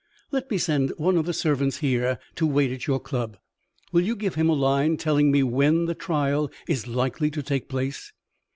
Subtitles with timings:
[0.31, 3.37] Let me send one of the servants here to wait at your club.
[3.91, 7.69] Will you give him a line telling me when the trial is likely to take
[7.69, 8.11] place?"